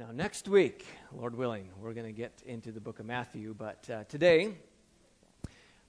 [0.00, 3.86] Now, next week, Lord willing, we're going to get into the book of Matthew, but
[3.90, 4.54] uh, today,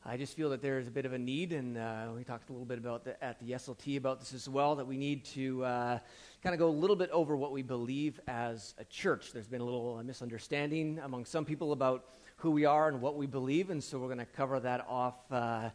[0.06, 2.50] I just feel that there is a bit of a need, and uh, we talked
[2.50, 5.24] a little bit about the, at the SLT about this as well, that we need
[5.28, 6.00] to uh,
[6.44, 9.32] kind of go a little bit over what we believe as a church.
[9.32, 12.04] There's been a little uh, misunderstanding among some people about
[12.36, 15.16] who we are and what we believe, and so we're going to cover that off
[15.32, 15.70] uh,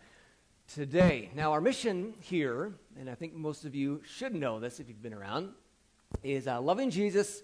[0.68, 1.30] today.
[1.34, 5.02] Now, our mission here, and I think most of you should know this if you've
[5.02, 5.52] been around,
[6.22, 7.40] is uh, loving Jesus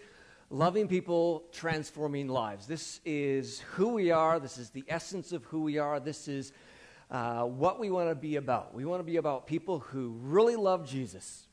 [0.53, 2.67] loving people, transforming lives.
[2.67, 4.39] This is who we are.
[4.39, 5.99] This is the essence of who we are.
[5.99, 6.53] This is
[7.11, 8.75] uh, what we want to be about.
[8.75, 11.47] We want to be about people who really love Jesus,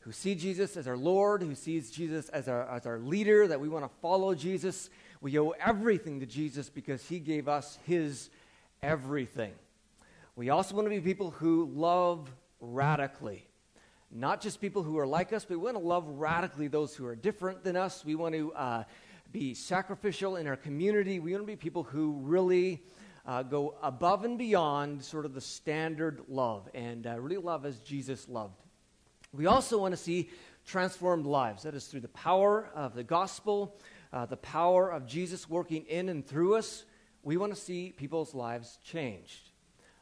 [0.00, 3.60] who see Jesus as our Lord, who sees Jesus as our, as our leader, that
[3.60, 4.88] we want to follow Jesus.
[5.20, 8.30] We owe everything to Jesus because he gave us his
[8.82, 9.52] everything.
[10.34, 13.46] We also want to be people who love radically
[14.10, 17.06] not just people who are like us, but we want to love radically those who
[17.06, 18.04] are different than us.
[18.04, 18.84] We want to uh,
[19.30, 21.20] be sacrificial in our community.
[21.20, 22.82] We want to be people who really
[23.24, 27.78] uh, go above and beyond sort of the standard love and uh, really love as
[27.80, 28.60] Jesus loved.
[29.32, 30.30] We also want to see
[30.66, 31.62] transformed lives.
[31.62, 33.78] That is through the power of the gospel,
[34.12, 36.84] uh, the power of Jesus working in and through us.
[37.22, 39.49] We want to see people's lives changed.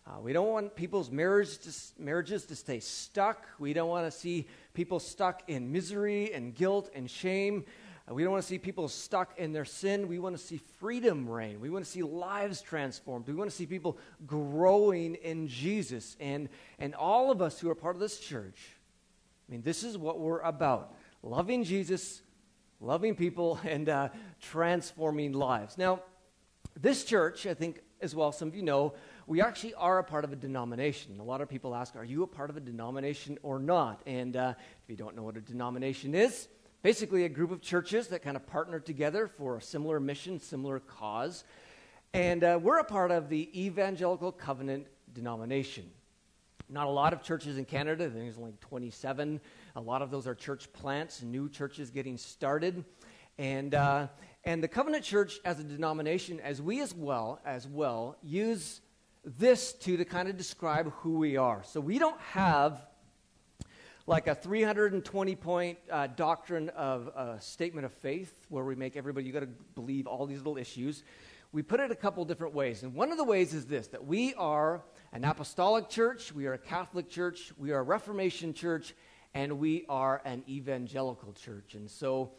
[0.08, 3.46] Uh, we don't want people's marriage to, marriages to stay stuck.
[3.58, 7.66] We don't want to see people stuck in misery and guilt and shame.
[8.08, 10.08] Uh, we don't want to see people stuck in their sin.
[10.08, 11.60] We want to see freedom reign.
[11.60, 13.26] We want to see lives transformed.
[13.26, 16.16] We want to see people growing in Jesus.
[16.20, 18.58] And, and all of us who are part of this church,
[19.46, 22.22] I mean, this is what we're about loving Jesus,
[22.80, 24.08] loving people, and uh,
[24.40, 25.76] transforming lives.
[25.76, 26.00] Now,
[26.80, 28.94] this church, I think, as well, some of you know,
[29.26, 31.18] we actually are a part of a denomination.
[31.20, 34.02] A lot of people ask, Are you a part of a denomination or not?
[34.06, 36.48] And uh, if you don't know what a denomination is,
[36.82, 40.78] basically a group of churches that kind of partner together for a similar mission, similar
[40.80, 41.44] cause.
[42.14, 45.90] And uh, we're a part of the Evangelical Covenant denomination.
[46.70, 49.40] Not a lot of churches in Canada, I think there's only 27.
[49.76, 52.84] A lot of those are church plants, new churches getting started.
[53.38, 54.08] And, uh,
[54.48, 58.80] and the Covenant Church as a denomination, as we as well, as well, use
[59.22, 61.62] this to to kind of describe who we are.
[61.64, 62.80] So we don't have
[64.06, 69.26] like a 320 point uh, doctrine of uh, statement of faith where we make everybody,
[69.26, 71.02] you got to believe all these little issues.
[71.52, 72.84] We put it a couple different ways.
[72.84, 74.82] And one of the ways is this that we are
[75.12, 78.94] an apostolic church, we are a Catholic church, we are a Reformation church,
[79.34, 81.74] and we are an evangelical church.
[81.74, 82.32] And so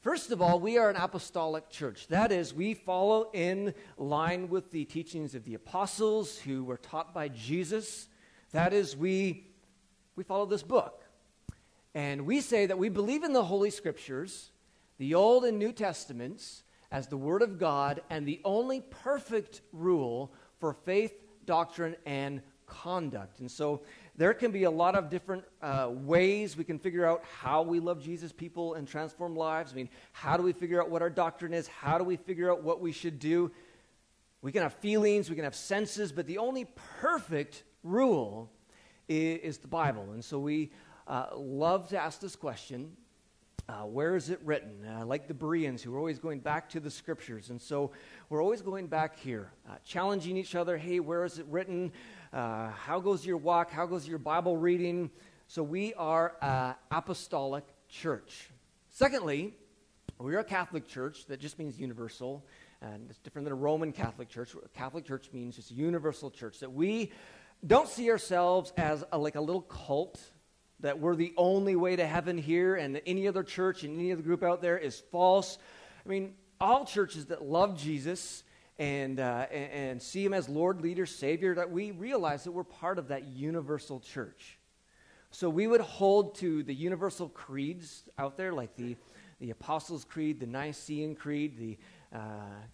[0.00, 2.06] First of all, we are an apostolic church.
[2.08, 7.12] That is, we follow in line with the teachings of the apostles who were taught
[7.12, 8.06] by Jesus.
[8.52, 9.48] That is, we,
[10.14, 11.02] we follow this book.
[11.94, 14.50] And we say that we believe in the Holy Scriptures,
[14.98, 20.32] the Old and New Testaments, as the Word of God and the only perfect rule
[20.60, 21.12] for faith,
[21.46, 23.40] doctrine, and conduct.
[23.40, 23.82] And so
[24.16, 27.80] there can be a lot of different uh, ways we can figure out how we
[27.80, 29.72] love Jesus, people, and transform lives.
[29.72, 31.68] I mean, how do we figure out what our doctrine is?
[31.68, 33.50] How do we figure out what we should do?
[34.40, 36.66] We can have feelings, we can have senses, but the only
[37.00, 38.50] perfect rule
[39.08, 40.12] is, is the Bible.
[40.12, 40.70] And so we
[41.06, 42.92] uh, love to ask this question
[43.68, 44.86] uh, where is it written?
[45.06, 47.50] Like the Bereans, who are always going back to the scriptures.
[47.50, 47.90] And so
[48.28, 51.90] we're always going back here, uh, challenging each other hey, where is it written?
[52.32, 53.70] Uh, how goes your walk?
[53.70, 55.10] How goes your Bible reading?
[55.46, 58.50] So we are an apostolic church.
[58.90, 59.54] Secondly,
[60.18, 62.44] we are a Catholic church that just means universal,
[62.82, 64.54] and it's different than a Roman Catholic church.
[64.54, 66.58] A Catholic church means just a universal church.
[66.60, 67.12] That we
[67.64, 70.20] don't see ourselves as a, like a little cult,
[70.80, 74.22] that we're the only way to heaven here, and any other church and any other
[74.22, 75.58] group out there is false.
[76.04, 78.42] I mean, all churches that love Jesus
[78.78, 82.98] and, uh, and, see Him as Lord, leader, Savior, that we realize that we're part
[82.98, 84.58] of that universal church.
[85.30, 88.96] So we would hold to the universal creeds out there, like the,
[89.40, 91.78] the Apostles' Creed, the Nicene Creed, the
[92.14, 92.20] uh,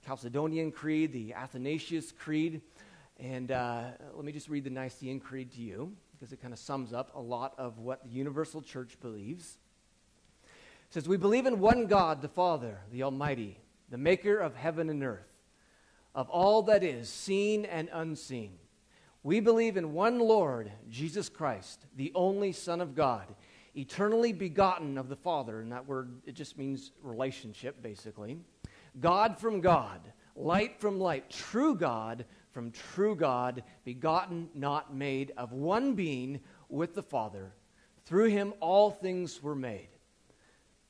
[0.07, 2.63] Chalcedonian Creed, the Athanasius Creed.
[3.19, 3.85] And uh,
[4.15, 7.15] let me just read the Nicene Creed to you, because it kind of sums up
[7.15, 9.59] a lot of what the universal church believes.
[10.45, 13.59] It says, We believe in one God, the Father, the Almighty,
[13.89, 15.32] the maker of heaven and earth
[16.15, 18.59] of all that is seen and unseen.
[19.23, 23.35] We believe in one Lord, Jesus Christ, the only Son of God,
[23.75, 25.61] eternally begotten of the Father.
[25.61, 28.39] And that word, it just means relationship, basically.
[29.01, 30.01] God from God,
[30.35, 36.95] light from light, true God from true God, begotten, not made, of one being with
[36.95, 37.53] the Father.
[38.05, 39.89] Through him all things were made.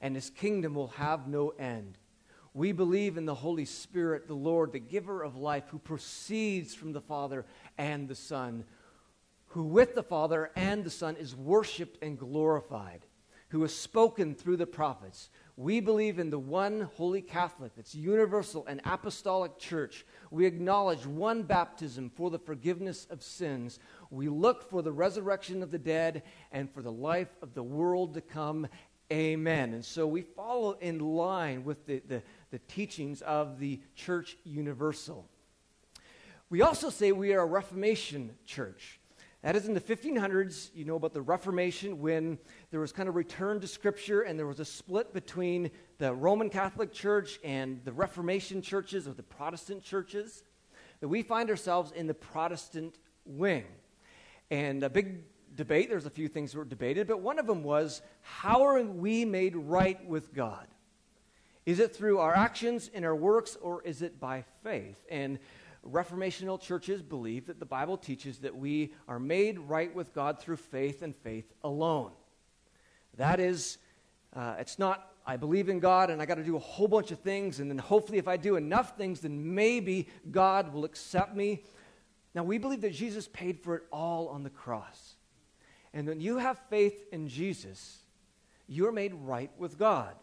[0.00, 1.98] and his kingdom will have no end.
[2.54, 6.92] We believe in the Holy Spirit, the Lord, the giver of life, who proceeds from
[6.92, 7.44] the Father
[7.76, 8.64] and the Son,
[9.48, 13.04] who with the Father and the Son is worshiped and glorified,
[13.48, 15.28] who has spoken through the prophets.
[15.58, 20.04] We believe in the one holy Catholic, that's universal and apostolic church.
[20.30, 23.78] We acknowledge one baptism for the forgiveness of sins.
[24.10, 28.14] We look for the resurrection of the dead and for the life of the world
[28.14, 28.66] to come.
[29.12, 29.72] Amen.
[29.72, 35.28] And so we follow in line with the, the, the teachings of the church universal.
[36.50, 38.98] We also say we are a Reformation church.
[39.42, 42.36] That is in the 1500s, you know about the Reformation when
[42.72, 46.50] there was kind of return to Scripture and there was a split between the Roman
[46.50, 50.42] Catholic Church and the Reformation churches or the Protestant churches.
[50.98, 53.66] That we find ourselves in the Protestant wing.
[54.50, 55.22] And a big
[55.56, 58.80] debate, there's a few things that were debated, but one of them was how are
[58.82, 60.66] we made right with God?
[61.64, 65.04] Is it through our actions and our works or is it by faith?
[65.10, 65.38] And
[65.92, 70.56] Reformational churches believe that the Bible teaches that we are made right with God through
[70.56, 72.10] faith and faith alone.
[73.16, 73.78] That is,
[74.34, 77.10] uh, it's not, I believe in God and I got to do a whole bunch
[77.10, 81.36] of things, and then hopefully, if I do enough things, then maybe God will accept
[81.36, 81.64] me.
[82.34, 85.15] Now, we believe that Jesus paid for it all on the cross.
[85.96, 88.00] And when you have faith in Jesus,
[88.66, 90.14] you're made right with God.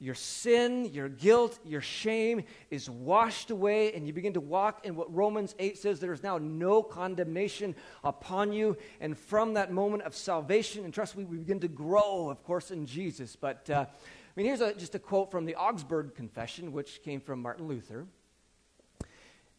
[0.00, 2.42] Your sin, your guilt, your shame
[2.72, 6.24] is washed away, and you begin to walk in what Romans 8 says there is
[6.24, 8.76] now no condemnation upon you.
[9.00, 12.72] And from that moment of salvation and trust, we, we begin to grow, of course,
[12.72, 13.36] in Jesus.
[13.36, 17.20] But uh, I mean, here's a, just a quote from the Augsburg Confession, which came
[17.20, 18.08] from Martin Luther.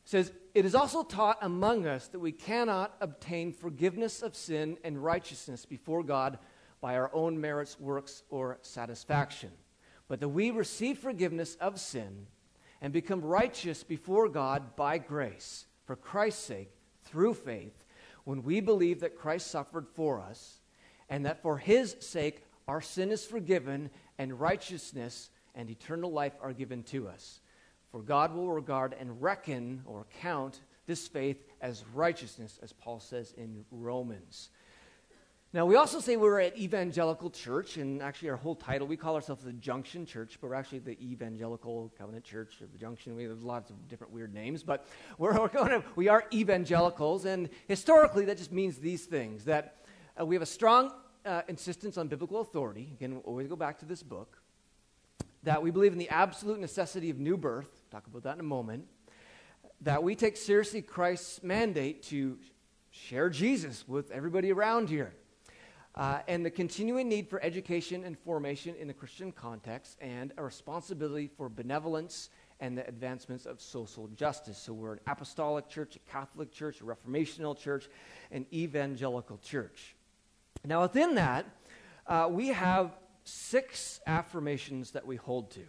[0.06, 5.04] Says, It is also taught among us that we cannot obtain forgiveness of sin and
[5.04, 6.40] righteousness before God
[6.80, 9.52] by our own merits, works, or satisfaction
[10.08, 12.28] but that we receive forgiveness of sin
[12.82, 16.72] and become righteous before God by grace, for Christ's sake,
[17.06, 17.84] through faith,
[18.24, 20.60] when we believe that Christ suffered for us,
[21.10, 26.54] and that for his sake our sin is forgiven, and righteousness and eternal life are
[26.54, 27.40] given to us.
[27.96, 33.34] For God will regard and reckon or count this faith as righteousness, as Paul says
[33.38, 34.50] in Romans.
[35.54, 39.16] Now, we also say we're at Evangelical Church, and actually, our whole title, we call
[39.16, 43.16] ourselves the Junction Church, but we're actually the Evangelical Covenant Church of the Junction.
[43.16, 44.86] We have lots of different weird names, but
[45.18, 49.86] we're, we're going to, we are evangelicals, and historically, that just means these things that
[50.20, 50.92] uh, we have a strong
[51.26, 52.90] uh, insistence on biblical authority.
[52.92, 54.42] Again, we'll always go back to this book.
[55.46, 57.70] That we believe in the absolute necessity of new birth.
[57.92, 58.88] Talk about that in a moment.
[59.82, 62.40] That we take seriously Christ's mandate to
[62.90, 65.14] share Jesus with everybody around here
[65.94, 70.44] uh, and the continuing need for education and formation in the Christian context, and a
[70.44, 74.58] responsibility for benevolence and the advancements of social justice.
[74.58, 77.88] So we're an apostolic church, a Catholic church, a Reformational church,
[78.32, 79.96] an evangelical church.
[80.64, 81.46] Now, within that,
[82.08, 85.66] uh, we have six affirmations that we hold to.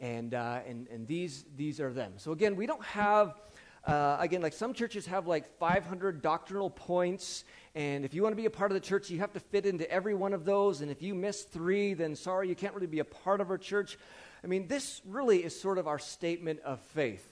[0.00, 2.14] And, uh, and, and these, these are them.
[2.16, 3.40] So, again, we don't have,
[3.86, 7.44] uh, again, like some churches have like 500 doctrinal points
[7.74, 9.64] and if you want to be a part of the church, you have to fit
[9.64, 10.82] into every one of those.
[10.82, 13.56] And if you miss three, then sorry, you can't really be a part of our
[13.56, 13.98] church.
[14.44, 17.26] I mean, this really is sort of our statement of faith,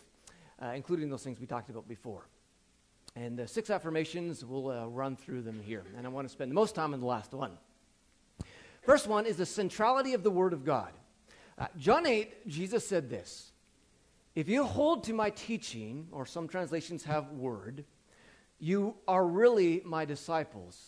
[0.63, 2.27] uh, including those things we talked about before.
[3.17, 5.85] And the six affirmations, we'll uh, run through them here.
[5.97, 7.59] And I want to spend the most time on the last one.
[8.83, 10.93] First one is the centrality of the Word of God.
[11.59, 13.53] Uh, John 8, Jesus said this
[14.35, 17.85] If you hold to my teaching, or some translations have word,
[18.59, 20.79] you are really my disciples.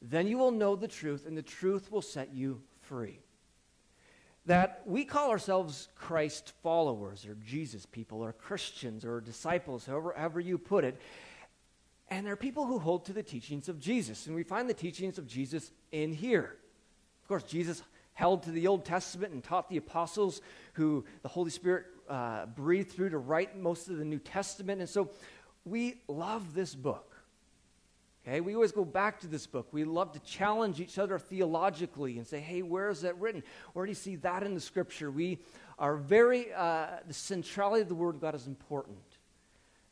[0.00, 3.20] Then you will know the truth, and the truth will set you free.
[4.46, 10.40] That we call ourselves Christ followers, or Jesus people, or Christians, or disciples, however, however
[10.40, 11.00] you put it.
[12.10, 14.26] And there are people who hold to the teachings of Jesus.
[14.26, 16.56] And we find the teachings of Jesus in here.
[17.22, 17.82] Of course, Jesus
[18.14, 20.40] held to the Old Testament and taught the apostles
[20.74, 24.80] who the Holy Spirit uh, breathed through to write most of the New Testament.
[24.80, 25.10] And so
[25.64, 27.16] we love this book.
[28.26, 29.68] Okay, we always go back to this book.
[29.72, 33.42] We love to challenge each other theologically and say, hey, where is that written?
[33.72, 35.10] Where do you see that in the scripture?
[35.10, 35.38] We
[35.78, 38.98] are very, uh, the centrality of the Word of God is important.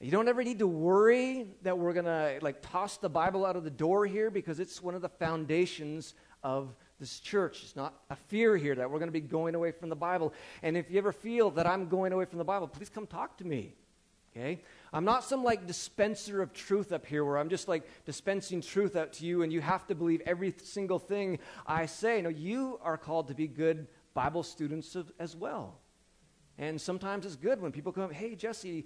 [0.03, 3.57] You don't ever need to worry that we're going to like toss the Bible out
[3.57, 7.63] of the door here because it's one of the foundations of this church.
[7.63, 10.33] It's not a fear here that we're going to be going away from the Bible.
[10.63, 13.39] And if you ever feel that I'm going away from the Bible, please come talk
[13.39, 13.75] to me.
[14.37, 14.63] Okay?
[14.93, 18.97] I'm not some like dispenser of truth up here where I'm just like dispensing truth
[18.97, 22.21] out to you and you have to believe every single thing I say.
[22.23, 25.79] No, you are called to be good Bible students as well.
[26.59, 28.85] And sometimes it's good when people come, hey, Jesse,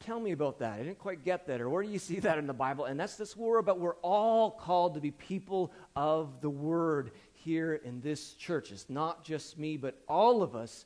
[0.00, 0.74] tell me about that.
[0.74, 1.60] I didn't quite get that.
[1.60, 2.84] Or where do you see that in the Bible?
[2.84, 7.74] And that's this war but we're all called to be people of the Word here
[7.74, 8.70] in this church.
[8.70, 10.84] It's not just me, but all of us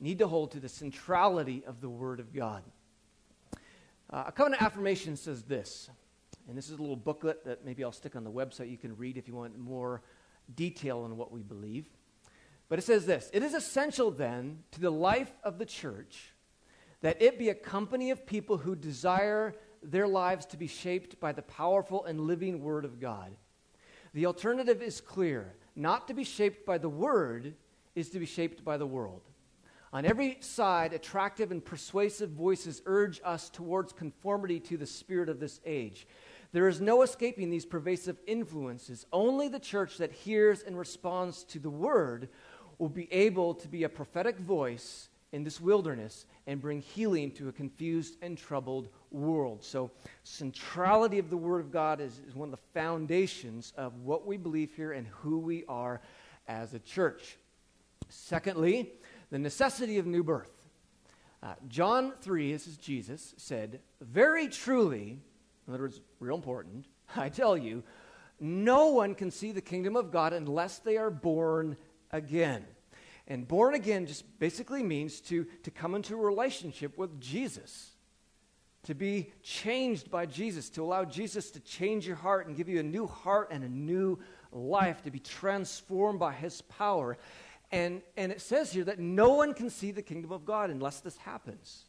[0.00, 2.62] need to hold to the centrality of the Word of God.
[4.10, 5.88] Uh, a covenant affirmation says this,
[6.48, 8.96] and this is a little booklet that maybe I'll stick on the website you can
[8.96, 10.02] read if you want more
[10.54, 11.86] detail on what we believe.
[12.68, 16.31] But it says this It is essential then to the life of the church
[17.02, 21.32] that it be a company of people who desire their lives to be shaped by
[21.32, 23.32] the powerful and living Word of God.
[24.14, 27.54] The alternative is clear not to be shaped by the Word
[27.94, 29.22] is to be shaped by the world.
[29.92, 35.38] On every side, attractive and persuasive voices urge us towards conformity to the spirit of
[35.38, 36.06] this age.
[36.52, 39.04] There is no escaping these pervasive influences.
[39.12, 42.30] Only the church that hears and responds to the word
[42.78, 47.48] will be able to be a prophetic voice in this wilderness and bring healing to
[47.48, 49.64] a confused and troubled world.
[49.64, 49.90] So,
[50.22, 54.36] centrality of the Word of God is, is, one of the foundations of what we
[54.36, 56.00] believe here and who we are
[56.46, 57.38] as a church.
[58.08, 58.92] Secondly,
[59.30, 60.50] the necessity of new birth.
[61.42, 65.18] Uh, John 3, this is Jesus, said, Very truly,
[65.66, 66.86] in other words, real important,
[67.16, 67.82] I tell you,
[68.38, 71.76] no one can see the kingdom of God unless they are born
[72.10, 72.64] again.
[73.28, 77.92] And born again just basically means to, to come into a relationship with Jesus,
[78.84, 82.80] to be changed by Jesus, to allow Jesus to change your heart and give you
[82.80, 84.18] a new heart and a new
[84.50, 87.16] life, to be transformed by his power.
[87.70, 91.00] And, and it says here that no one can see the kingdom of God unless
[91.00, 91.84] this happens.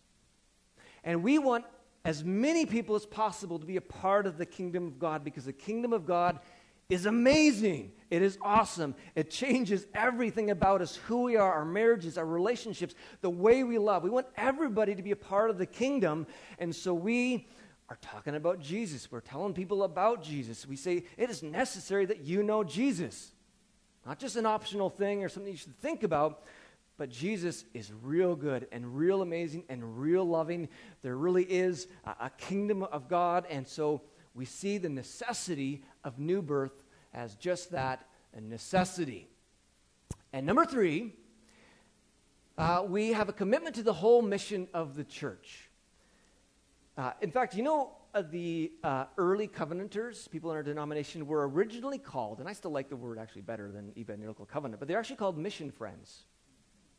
[1.04, 1.66] And we want
[2.06, 5.46] as many people as possible to be a part of the kingdom of God because
[5.46, 6.40] the kingdom of God
[6.90, 7.92] is amazing.
[8.10, 8.96] It is awesome.
[9.16, 13.78] It changes everything about us who we are, our marriages, our relationships, the way we
[13.78, 14.04] love.
[14.04, 16.28] We want everybody to be a part of the kingdom.
[16.60, 17.48] And so we
[17.90, 19.12] are talking about Jesus.
[19.12, 20.68] We're telling people about Jesus.
[20.68, 23.32] We say it is necessary that you know Jesus.
[24.06, 26.44] Not just an optional thing or something you should think about,
[26.98, 30.70] but Jesus is real good and real amazing and real loving.
[31.02, 34.02] There really is a, a kingdom of God, and so
[34.34, 39.28] we see the necessity of new birth as just that a necessity.
[40.32, 41.14] And number three,
[42.58, 45.70] uh, we have a commitment to the whole mission of the church.
[46.98, 51.48] Uh, in fact, you know, uh, the uh, early Covenanters, people in our denomination, were
[51.50, 55.00] originally called, and I still like the word actually better than evangelical covenant, but they're
[55.00, 56.26] actually called mission friends.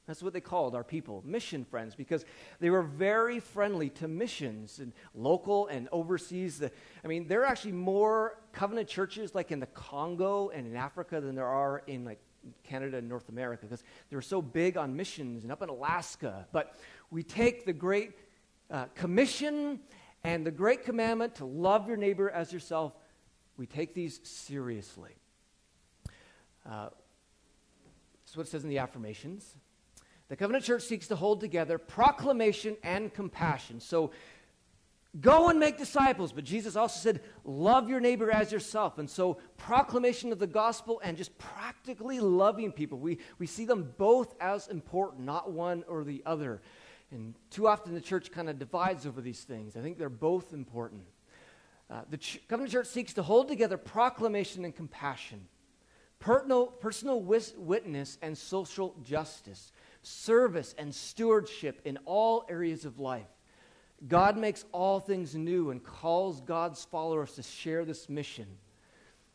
[0.06, 2.24] That's what they called our people, mission friends, because
[2.60, 6.62] they were very friendly to missions and local and overseas.
[7.02, 11.20] I mean, there are actually more covenant churches like in the Congo and in Africa
[11.20, 12.18] than there are in like
[12.64, 16.46] Canada and North America because they were so big on missions and up in Alaska.
[16.52, 16.76] But
[17.10, 18.12] we take the Great
[18.70, 19.80] uh, Commission
[20.24, 22.94] and the great commandment to love your neighbor as yourself,
[23.58, 25.12] we take these seriously.
[26.68, 26.88] Uh,
[28.24, 29.54] that's what it says in the affirmations.
[30.28, 33.80] The covenant church seeks to hold together proclamation and compassion.
[33.80, 34.10] So
[35.20, 36.32] go and make disciples.
[36.32, 38.98] But Jesus also said, love your neighbor as yourself.
[38.98, 43.92] And so proclamation of the gospel and just practically loving people, we, we see them
[43.98, 46.62] both as important, not one or the other.
[47.10, 49.76] And too often the church kind of divides over these things.
[49.76, 51.02] I think they're both important.
[51.90, 55.46] Uh, the ch- Covenant Church seeks to hold together proclamation and compassion,
[56.18, 59.70] personal, personal wis- witness and social justice,
[60.06, 63.26] service and stewardship in all areas of life.
[64.06, 68.46] God makes all things new and calls God's followers to share this mission.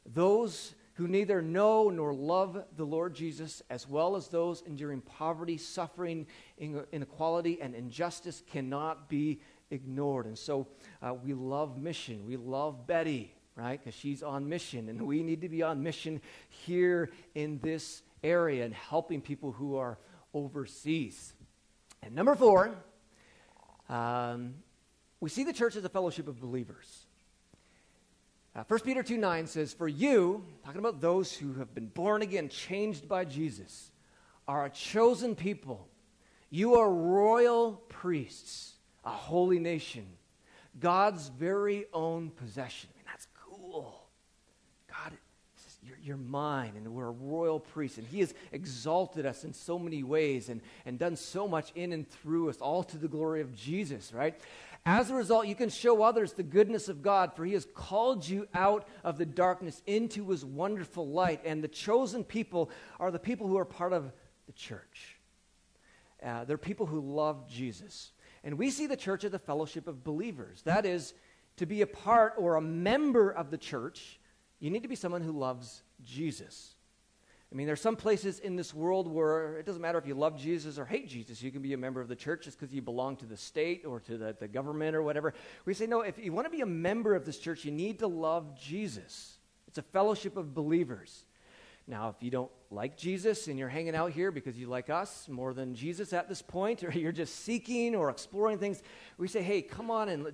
[0.06, 5.58] Those who neither know nor love the Lord Jesus, as well as those enduring poverty,
[5.58, 9.40] suffering, inequality, and injustice, cannot be
[9.72, 10.26] ignored.
[10.26, 10.68] And so
[11.02, 12.26] uh, we love mission.
[12.26, 13.80] We love Betty, right?
[13.80, 14.90] Because she's on mission.
[14.90, 19.78] And we need to be on mission here in this area and helping people who
[19.78, 19.98] are
[20.34, 21.34] overseas.
[22.02, 22.76] And number four,
[23.90, 24.56] um,
[25.20, 27.06] we see the church as a fellowship of believers.
[28.56, 32.22] Uh, 1 Peter 2 9 says, For you, talking about those who have been born
[32.22, 33.92] again, changed by Jesus,
[34.48, 35.88] are a chosen people.
[36.50, 38.74] You are royal priests,
[39.06, 40.08] a holy nation,
[40.80, 42.90] God's very own possession.
[42.94, 44.08] I mean, that's cool.
[44.88, 45.14] God,
[46.10, 47.98] you're, mine, and we're a royal priest.
[47.98, 51.94] And He has exalted us in so many ways and, and done so much in
[51.94, 54.38] and through us, all to the glory of Jesus, right?
[54.86, 58.28] As a result, you can show others the goodness of God, for He has called
[58.28, 61.42] you out of the darkness into His wonderful light.
[61.46, 64.12] And the chosen people are the people who are part of
[64.48, 65.18] the church.
[66.22, 68.12] Uh, they're people who love Jesus.
[68.44, 70.62] And we see the church as a fellowship of believers.
[70.64, 71.14] That is,
[71.58, 74.20] to be a part or a member of the church,
[74.60, 76.76] you need to be someone who loves Jesus.
[77.52, 80.38] I mean, there's some places in this world where it doesn't matter if you love
[80.38, 81.42] Jesus or hate Jesus.
[81.42, 83.86] You can be a member of the church just because you belong to the state
[83.86, 85.34] or to the, the government or whatever.
[85.66, 88.00] We say, no, if you want to be a member of this church, you need
[88.00, 89.40] to love Jesus.
[89.68, 91.26] It's a fellowship of believers.
[91.88, 95.28] Now, if you don't like Jesus and you're hanging out here because you like us
[95.28, 98.84] more than Jesus at this point, or you're just seeking or exploring things,
[99.18, 100.28] we say, hey, come on and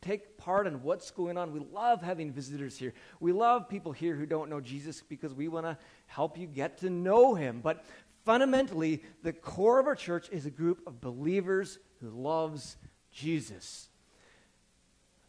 [0.00, 1.52] take part in what's going on.
[1.52, 2.94] We love having visitors here.
[3.20, 5.76] We love people here who don't know Jesus because we want to
[6.06, 7.60] help you get to know him.
[7.62, 7.84] But
[8.24, 12.76] fundamentally, the core of our church is a group of believers who loves
[13.12, 13.88] Jesus.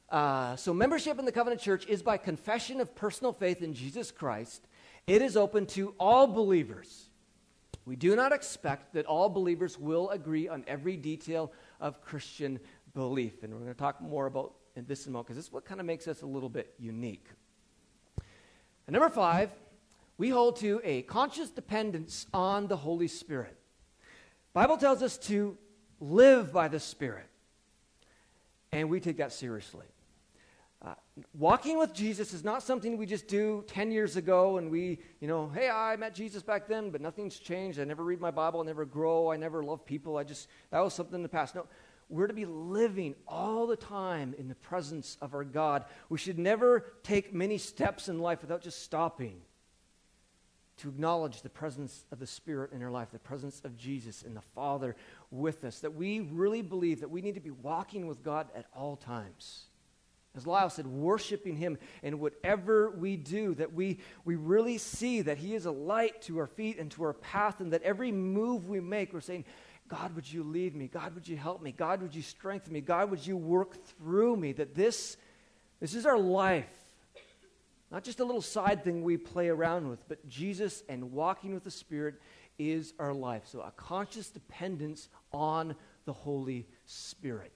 [0.09, 4.11] Uh, so, membership in the Covenant Church is by confession of personal faith in Jesus
[4.11, 4.67] Christ.
[5.05, 7.09] It is open to all believers.
[7.85, 12.59] We do not expect that all believers will agree on every detail of Christian
[12.93, 13.43] belief.
[13.43, 15.65] And we're going to talk more about this in a moment because this is what
[15.65, 17.25] kind of makes us a little bit unique.
[18.87, 19.51] And number five,
[20.17, 23.57] we hold to a conscious dependence on the Holy Spirit.
[24.53, 25.57] Bible tells us to
[25.99, 27.27] live by the Spirit,
[28.71, 29.85] and we take that seriously.
[30.81, 30.93] Uh,
[31.37, 35.27] walking with Jesus is not something we just do 10 years ago and we, you
[35.27, 37.81] know, hey, I met Jesus back then, but nothing's changed.
[37.81, 40.15] I never read my Bible, I never grow, I never love people.
[40.15, 41.53] I just, that was something in the past.
[41.53, 41.67] No,
[42.09, 45.85] we're to be living all the time in the presence of our God.
[46.09, 49.41] We should never take many steps in life without just stopping
[50.77, 54.35] to acknowledge the presence of the Spirit in our life, the presence of Jesus and
[54.35, 54.95] the Father
[55.29, 55.79] with us.
[55.79, 59.65] That we really believe that we need to be walking with God at all times.
[60.35, 65.37] As Lyle said, worshiping Him in whatever we do, that we, we really see that
[65.37, 68.69] He is a light to our feet and to our path, and that every move
[68.69, 69.45] we make, we're saying,
[69.89, 70.87] God, would you lead me?
[70.87, 71.71] God, would you help me?
[71.71, 72.79] God, would you strengthen me?
[72.79, 74.51] God, would you work through me?
[74.53, 75.17] That this,
[75.79, 76.69] this is our life.
[77.91, 81.63] Not just a little side thing we play around with, but Jesus and walking with
[81.63, 82.15] the Spirit
[82.59, 83.43] is our life.
[83.47, 85.75] So a conscious dependence on
[86.05, 87.51] the Holy Spirit.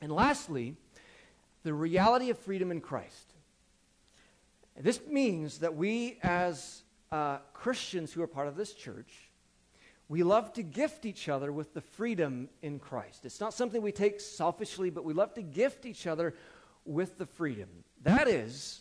[0.00, 0.76] And lastly,
[1.62, 3.34] the reality of freedom in Christ.
[4.78, 9.29] This means that we, as uh, Christians who are part of this church,
[10.10, 13.24] we love to gift each other with the freedom in Christ.
[13.24, 16.34] It's not something we take selfishly, but we love to gift each other
[16.84, 17.68] with the freedom.
[18.02, 18.80] That is,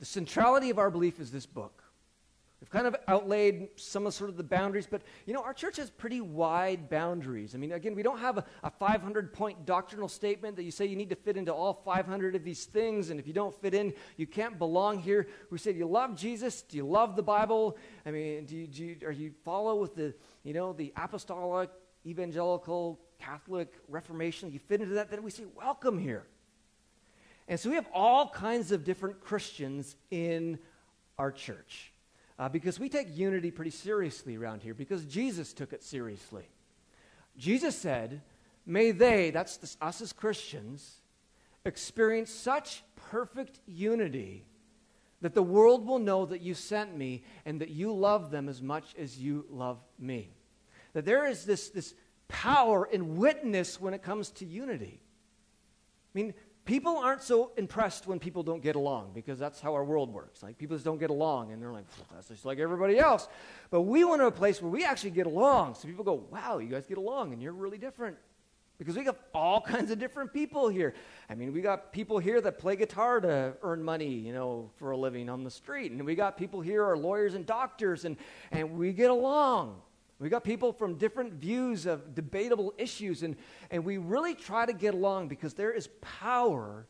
[0.00, 1.84] the centrality of our belief is this book.
[2.60, 5.76] We've kind of outlaid some of sort of the boundaries, but you know, our church
[5.76, 7.54] has pretty wide boundaries.
[7.54, 10.86] I mean, again, we don't have a, a 500 point doctrinal statement that you say
[10.86, 13.74] you need to fit into all 500 of these things, and if you don't fit
[13.74, 15.28] in, you can't belong here.
[15.50, 16.62] We say, Do you love Jesus?
[16.62, 17.76] Do you love the Bible?
[18.06, 21.68] I mean, do you, do you, are you follow with the, you know, the apostolic,
[22.06, 24.50] evangelical, Catholic, Reformation?
[24.50, 26.24] You fit into that, then we say, Welcome here.
[27.48, 30.58] And so we have all kinds of different Christians in
[31.18, 31.92] our church
[32.38, 36.48] uh, because we take unity pretty seriously around here because Jesus took it seriously.
[37.36, 38.22] Jesus said,
[38.66, 40.96] May they, that's the, us as Christians,
[41.64, 44.44] experience such perfect unity
[45.22, 48.60] that the world will know that you sent me and that you love them as
[48.60, 50.30] much as you love me.
[50.92, 51.94] That there is this, this
[52.28, 55.00] power and witness when it comes to unity.
[56.14, 56.34] I mean,
[56.66, 60.42] people aren't so impressed when people don't get along because that's how our world works.
[60.42, 63.28] Like people just don't get along and they're like, that's just like everybody else.
[63.70, 65.76] But we want to a place where we actually get along.
[65.76, 68.16] So people go, wow, you guys get along and you're really different.
[68.78, 70.94] Because we got all kinds of different people here.
[71.30, 74.90] I mean, we got people here that play guitar to earn money, you know, for
[74.90, 75.92] a living on the street.
[75.92, 78.16] And we got people here are lawyers and doctors, and,
[78.50, 79.80] and we get along.
[80.18, 83.36] We got people from different views of debatable issues, and,
[83.70, 86.86] and we really try to get along because there is power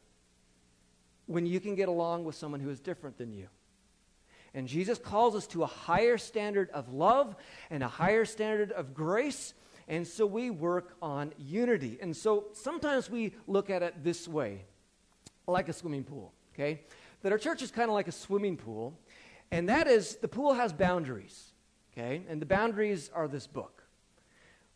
[1.27, 3.49] when you can get along with someone who is different than you.
[4.55, 7.35] And Jesus calls us to a higher standard of love
[7.69, 9.55] and a higher standard of grace,
[9.89, 11.99] and so we work on unity.
[12.01, 14.65] And so sometimes we look at it this way
[15.49, 16.33] like a swimming pool.
[16.55, 16.83] okay?
[17.23, 18.99] That our church is kind of like a swimming pool,
[19.51, 21.53] and that is the pool has boundaries,
[21.97, 22.25] okay?
[22.29, 23.83] And the boundaries are this book.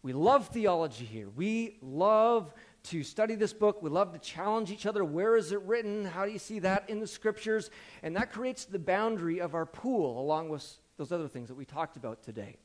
[0.03, 1.29] We love theology here.
[1.29, 2.55] We love
[2.85, 3.83] to study this book.
[3.83, 5.05] We love to challenge each other.
[5.05, 6.07] Where is it written?
[6.07, 7.71] How do you see that in the scriptures?
[8.03, 11.67] And that creates the boundary of our pool, along with those other things that we
[11.67, 12.57] talked about today.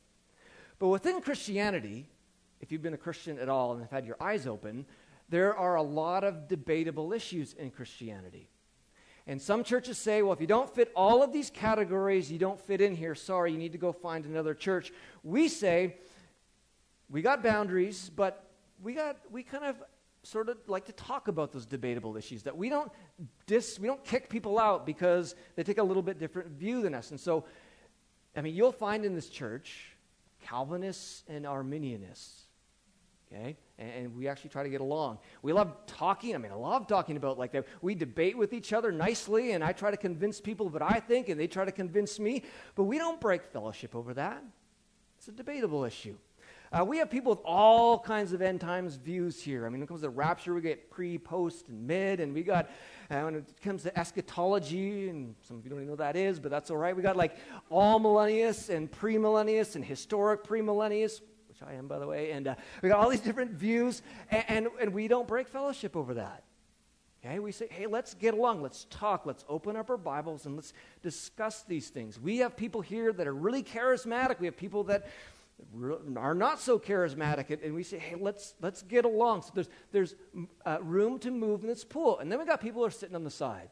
[0.79, 2.07] But within Christianity,
[2.61, 4.85] if you've been a Christian at all and have had your eyes open,
[5.27, 8.49] there are a lot of debatable issues in Christianity.
[9.27, 12.59] And some churches say, well, if you don't fit all of these categories, you don't
[12.59, 13.15] fit in here.
[13.15, 14.91] Sorry, you need to go find another church.
[15.23, 15.95] We say,
[17.09, 18.47] we got boundaries, but
[18.83, 19.81] we got we kind of
[20.23, 22.91] sort of like to talk about those debatable issues that we don't
[23.45, 26.93] dis, we don't kick people out because they take a little bit different view than
[26.95, 27.11] us.
[27.11, 27.45] And so,
[28.35, 29.95] I mean, you'll find in this church
[30.43, 32.44] Calvinists and Arminianists.
[33.31, 33.57] Okay?
[33.79, 35.17] And, and, we actually try to get along.
[35.41, 36.35] We love talking.
[36.35, 37.65] I mean, I love talking about like that.
[37.81, 41.29] We debate with each other nicely, and I try to convince people what I think,
[41.29, 42.43] and they try to convince me.
[42.75, 44.43] But we don't break fellowship over that.
[45.17, 46.15] It's a debatable issue.
[46.71, 49.65] Uh, we have people with all kinds of end times views here.
[49.65, 52.43] I mean, when it comes to rapture, we get pre, post, and mid, and we
[52.43, 52.69] got,
[53.09, 56.15] uh, when it comes to eschatology, and some of you don't even know what that
[56.15, 56.95] is, but that's all right.
[56.95, 57.37] We got like
[57.71, 61.21] amillennialists and premillennialists and historic premillennialists,
[61.55, 64.43] which I am, by the way, and uh, we got all these different views, and,
[64.47, 66.43] and, and we don't break fellowship over that.
[67.23, 70.55] Okay, we say, hey, let's get along, let's talk, let's open up our Bibles and
[70.55, 72.19] let's discuss these things.
[72.19, 74.39] We have people here that are really charismatic.
[74.39, 75.07] We have people that
[76.17, 79.43] are not so charismatic, and we say, hey, let's, let's get along.
[79.43, 80.15] So there's, there's
[80.65, 82.19] uh, room to move in this pool.
[82.19, 83.69] And then we got people who are sitting on the side.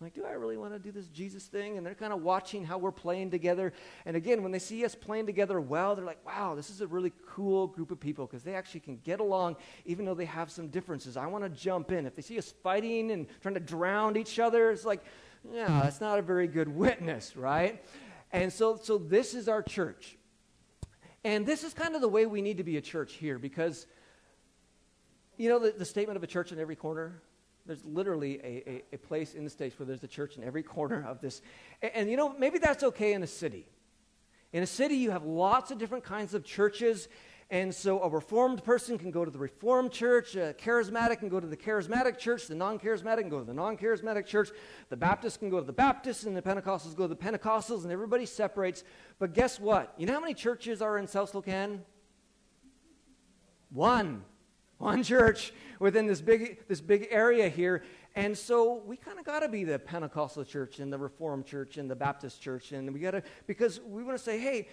[0.00, 1.76] Like, do I really want to do this Jesus thing?
[1.76, 3.74] And they're kind of watching how we're playing together.
[4.06, 6.86] And again, when they see us playing together well, they're like, wow, this is a
[6.86, 10.50] really cool group of people because they actually can get along even though they have
[10.50, 11.18] some differences.
[11.18, 12.06] I want to jump in.
[12.06, 15.04] If they see us fighting and trying to drown each other, it's like,
[15.52, 17.84] yeah, that's not a very good witness, right?
[18.32, 20.16] And so, so this is our church.
[21.24, 23.86] And this is kind of the way we need to be a church here because,
[25.36, 27.20] you know, the, the statement of a church in every corner?
[27.70, 30.64] There's literally a, a, a, place in the States where there's a church in every
[30.64, 31.40] corner of this.
[31.80, 33.64] And, and, you know, maybe that's okay in a city.
[34.52, 37.06] In a city, you have lots of different kinds of churches,
[37.48, 41.38] and so a reformed person can go to the reformed church, a charismatic can go
[41.38, 44.48] to the charismatic church, the non charismatic can go to the non charismatic church,
[44.88, 47.92] the Baptists can go to the Baptists, and the Pentecostals go to the Pentecostals, and
[47.92, 48.82] everybody separates.
[49.20, 49.94] But guess what?
[49.96, 51.82] You know how many churches are in South Slocan?
[53.70, 54.24] One.
[54.80, 57.82] One church within this big, this big area here.
[58.14, 61.76] And so we kind of got to be the Pentecostal church and the Reformed church
[61.76, 62.72] and the Baptist church.
[62.72, 64.68] And we got to, because we want to say, hey,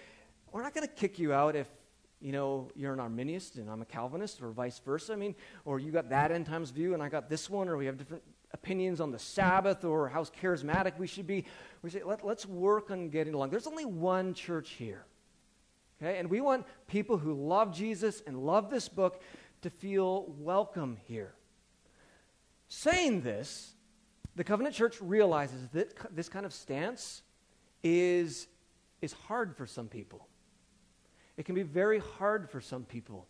[0.50, 1.68] we're not going to kick you out if
[2.22, 5.12] you know, you're an Arminianist and I'm a Calvinist, or vice versa.
[5.12, 5.34] I mean,
[5.66, 7.98] or you got that end times view and I got this one, or we have
[7.98, 8.22] different
[8.54, 11.44] opinions on the Sabbath or how charismatic we should be.
[11.82, 13.50] We say, Let, let's work on getting along.
[13.50, 15.04] There's only one church here.
[16.00, 16.18] Okay?
[16.18, 19.22] And we want people who love Jesus and love this book
[19.62, 21.34] to feel welcome here.
[22.68, 23.74] Saying this,
[24.36, 27.22] the Covenant Church realizes that this kind of stance
[27.82, 28.46] is,
[29.02, 30.28] is hard for some people.
[31.36, 33.26] It can be very hard for some people.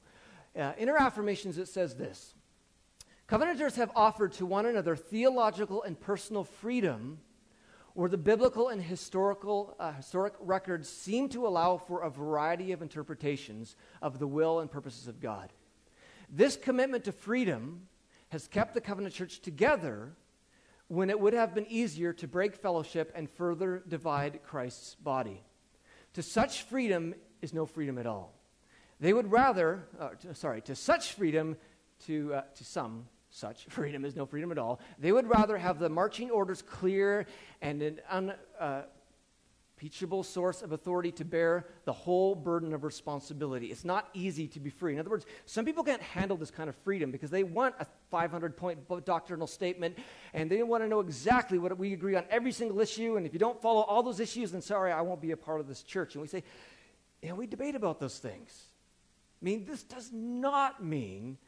[0.58, 2.34] Uh, in our affirmations, it says this
[3.26, 7.18] Covenanters have offered to one another theological and personal freedom,
[7.92, 12.80] where the biblical and historical, uh, historic records seem to allow for a variety of
[12.80, 15.52] interpretations of the will and purposes of God.
[16.30, 17.88] This commitment to freedom
[18.30, 20.12] has kept the covenant church together
[20.88, 25.42] when it would have been easier to break fellowship and further divide Christ's body.
[26.14, 28.34] To such freedom is no freedom at all.
[29.00, 31.56] They would rather, uh, to, sorry, to such freedom,
[32.06, 34.80] to, uh, to some, such freedom is no freedom at all.
[34.98, 37.26] They would rather have the marching orders clear
[37.62, 38.82] and an un, uh,
[39.78, 43.66] Teachable source of authority to bear the whole burden of responsibility.
[43.66, 44.94] It's not easy to be free.
[44.94, 47.86] In other words, some people can't handle this kind of freedom because they want a
[48.10, 49.96] 500 point doctrinal statement
[50.34, 53.16] and they want to know exactly what we agree on every single issue.
[53.16, 55.60] And if you don't follow all those issues, then sorry, I won't be a part
[55.60, 56.14] of this church.
[56.14, 56.42] And we say,
[57.22, 58.64] and we debate about those things.
[59.40, 61.38] I mean, this does not mean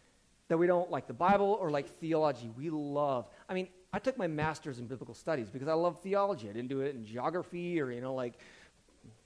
[0.50, 2.50] that we don't like the Bible or like theology.
[2.56, 3.28] We love.
[3.48, 6.50] I mean, I took my master's in biblical studies because I love theology.
[6.50, 8.34] I didn't do it in geography or, you know, like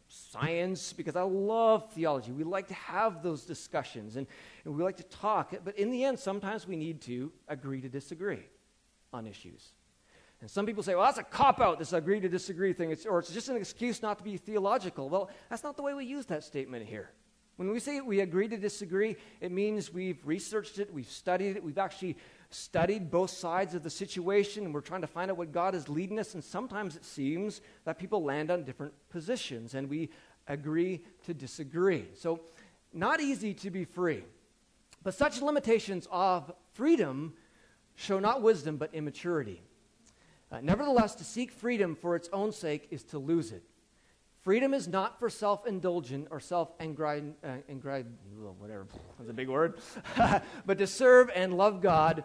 [0.06, 2.30] science because I love theology.
[2.30, 4.26] We like to have those discussions and,
[4.66, 5.54] and we like to talk.
[5.64, 8.44] But in the end, sometimes we need to agree to disagree
[9.10, 9.70] on issues.
[10.42, 13.06] And some people say, well, that's a cop out, this agree to disagree thing, it's,
[13.06, 15.08] or it's just an excuse not to be theological.
[15.08, 17.08] Well, that's not the way we use that statement here.
[17.56, 21.62] When we say we agree to disagree, it means we've researched it, we've studied it,
[21.62, 22.16] we've actually
[22.50, 25.88] studied both sides of the situation, and we're trying to find out what God is
[25.88, 26.34] leading us.
[26.34, 30.10] And sometimes it seems that people land on different positions, and we
[30.48, 32.06] agree to disagree.
[32.14, 32.40] So,
[32.92, 34.24] not easy to be free.
[35.02, 37.34] But such limitations of freedom
[37.96, 39.62] show not wisdom, but immaturity.
[40.50, 43.62] Uh, nevertheless, to seek freedom for its own sake is to lose it.
[44.44, 47.56] Freedom is not for self indulgent or self engrind, uh,
[48.58, 48.86] whatever,
[49.18, 49.80] that's a big word,
[50.66, 52.24] but to serve and love God,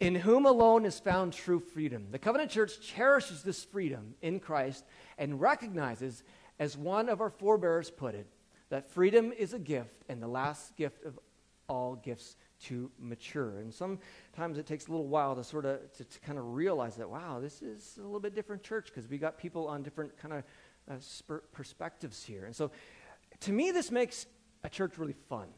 [0.00, 2.08] in whom alone is found true freedom.
[2.10, 4.84] The Covenant Church cherishes this freedom in Christ
[5.16, 6.24] and recognizes,
[6.58, 8.26] as one of our forebears put it,
[8.68, 11.18] that freedom is a gift and the last gift of
[11.68, 13.60] all gifts to mature.
[13.60, 16.96] And sometimes it takes a little while to sort of to, to kind of realize
[16.96, 20.14] that wow, this is a little bit different church because we got people on different
[20.18, 20.44] kind of
[20.90, 22.44] uh, perspectives here.
[22.44, 22.70] And so,
[23.40, 24.26] to me, this makes
[24.64, 25.48] a church really fun.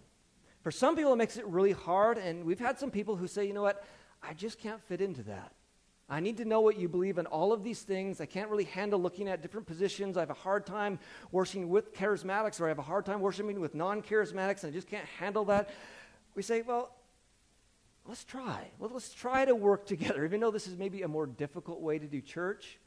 [0.62, 2.18] For some people, it makes it really hard.
[2.18, 3.84] And we've had some people who say, you know what,
[4.22, 5.52] I just can't fit into that.
[6.08, 8.20] I need to know what you believe in all of these things.
[8.20, 10.16] I can't really handle looking at different positions.
[10.16, 10.98] I have a hard time
[11.30, 14.74] worshiping with charismatics, or I have a hard time worshiping with non charismatics, and I
[14.74, 15.70] just can't handle that.
[16.34, 16.94] We say, well,
[18.06, 18.70] let's try.
[18.78, 21.98] Well, let's try to work together, even though this is maybe a more difficult way
[21.98, 22.78] to do church.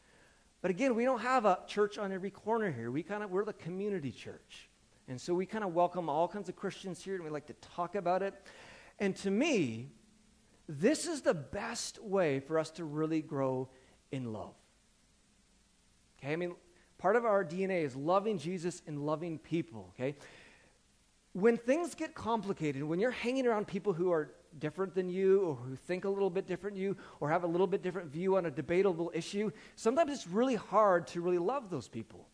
[0.65, 2.89] But again, we don't have a church on every corner here.
[2.89, 4.67] We kind of we're the community church.
[5.07, 7.53] And so we kind of welcome all kinds of Christians here and we like to
[7.75, 8.33] talk about it.
[8.97, 9.91] And to me,
[10.67, 13.69] this is the best way for us to really grow
[14.11, 14.55] in love.
[16.17, 16.33] Okay?
[16.33, 16.55] I mean,
[16.97, 20.15] part of our DNA is loving Jesus and loving people, okay?
[21.33, 25.55] When things get complicated, when you're hanging around people who are different than you or
[25.55, 28.37] who think a little bit different than you or have a little bit different view
[28.37, 32.27] on a debatable issue, sometimes it's really hard to really love those people.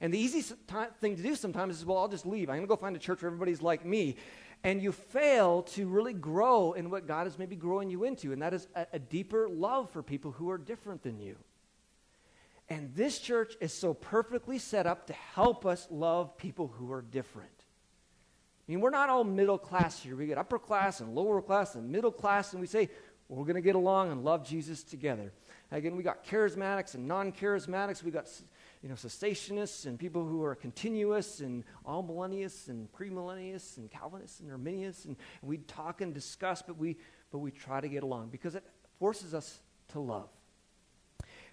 [0.00, 2.50] And the easy thing to do sometimes is, well, I'll just leave.
[2.50, 4.16] I'm going to go find a church where everybody's like me.
[4.62, 8.42] And you fail to really grow in what God is maybe growing you into, and
[8.42, 11.36] that is a, a deeper love for people who are different than you.
[12.68, 17.02] And this church is so perfectly set up to help us love people who are
[17.02, 17.55] different.
[18.66, 20.16] I mean, we're not all middle class here.
[20.16, 22.90] We get upper class and lower class and middle class, and we say,
[23.28, 25.32] well, we're going to get along and love Jesus together.
[25.70, 28.02] Again, we got charismatics and non charismatics.
[28.02, 28.28] We got
[28.82, 34.50] you know, cessationists and people who are continuous and amillennialists and premillennialists and Calvinists and
[34.50, 35.06] Arminians.
[35.06, 36.96] And, and we talk and discuss, but we,
[37.32, 38.64] but we try to get along because it
[38.98, 40.28] forces us to love.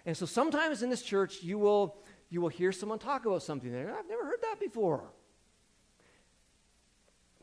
[0.06, 1.96] And so sometimes in this church, you will,
[2.28, 3.94] you will hear someone talk about something there.
[3.96, 5.04] I've never heard that before.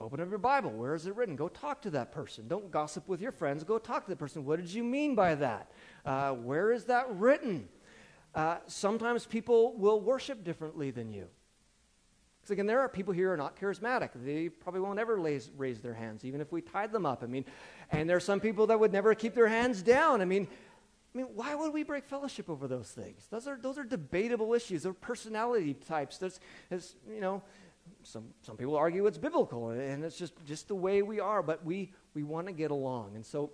[0.02, 0.72] Open up your Bible.
[0.72, 1.36] Where is it written?
[1.36, 2.48] Go talk to that person.
[2.48, 3.64] Don't gossip with your friends.
[3.64, 4.46] Go talk to the person.
[4.46, 5.72] What did you mean by that?
[6.04, 7.70] Uh, where is that written?
[8.34, 11.28] Uh, sometimes people will worship differently than you.
[12.42, 14.10] Because again, there are people here who are not charismatic.
[14.16, 17.22] They probably won't ever raise, raise their hands, even if we tied them up.
[17.22, 17.46] I mean,
[17.92, 20.22] and there are some people that would never keep their hands down.
[20.22, 20.48] I mean,
[21.14, 23.28] I mean, why would we break fellowship over those things?
[23.30, 24.84] Those are, those are debatable issues.
[24.84, 26.18] They're personality types.
[26.18, 27.44] There's, there's, you know,
[28.04, 31.64] some, some people argue it's biblical, and it's just, just the way we are, but
[31.66, 33.16] we, we want to get along.
[33.16, 33.52] And so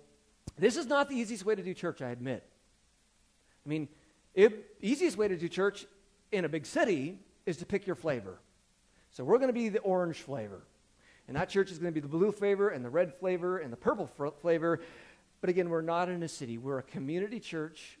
[0.56, 2.44] this is not the easiest way to do church, I admit.
[3.64, 3.88] I mean,
[4.34, 5.86] the easiest way to do church
[6.32, 8.38] in a big city is to pick your flavor.
[9.10, 10.62] So we're going to be the orange flavor.
[11.26, 13.72] And that church is going to be the blue flavor and the red flavor and
[13.72, 14.08] the purple
[14.40, 14.80] flavor.
[15.40, 16.58] But again, we're not in a city.
[16.58, 17.98] We're a community church.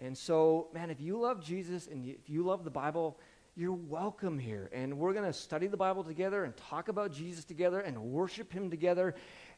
[0.00, 3.18] And so, man, if you love Jesus and if you love the Bible,
[3.58, 4.70] you're welcome here.
[4.72, 8.52] And we're going to study the Bible together and talk about Jesus together and worship
[8.52, 9.16] Him together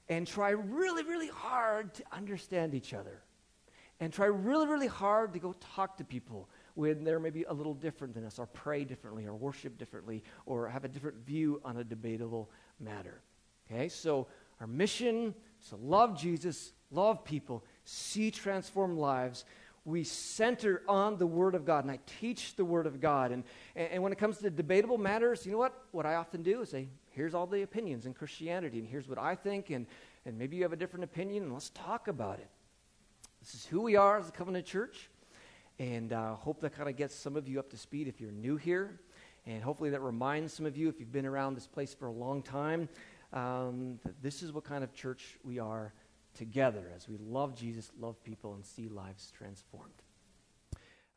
[0.09, 3.23] and try really, really hard to understand each other.
[4.01, 7.75] And try really, really hard to go talk to people when they're maybe a little
[7.75, 11.77] different than us, or pray differently, or worship differently, or have a different view on
[11.77, 13.21] a debatable matter.
[13.71, 14.27] Okay, so
[14.59, 19.45] our mission is to love Jesus, love people, see transformed lives
[19.85, 23.33] we center on the Word of God, and I teach the Word of God.
[23.33, 25.85] And, and when it comes to debatable matters, you know what?
[25.93, 29.19] What I often do is say, here's all the opinions in Christianity, and here's what
[29.19, 29.87] I think, and,
[30.27, 32.49] and maybe you have a different opinion, and let's talk about it.
[33.41, 35.09] This is who we are as a covenant church,
[35.79, 38.21] and I uh, hope that kind of gets some of you up to speed if
[38.21, 39.01] you're new here,
[39.47, 42.13] and hopefully that reminds some of you, if you've been around this place for a
[42.13, 42.89] long time,
[43.33, 45.95] um, that this is what kind of church we are
[46.41, 50.03] together as we love Jesus, love people, and see lives transformed.